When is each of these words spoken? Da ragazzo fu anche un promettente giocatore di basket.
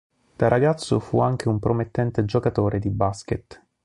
Da 0.35 0.47
ragazzo 0.47 0.99
fu 0.99 1.19
anche 1.19 1.47
un 1.47 1.59
promettente 1.59 2.25
giocatore 2.25 2.79
di 2.79 2.89
basket. 2.89 3.63